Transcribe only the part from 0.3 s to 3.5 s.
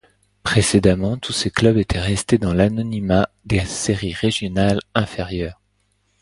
Précédemment tous ces clubs étaient restés dans l’anonymat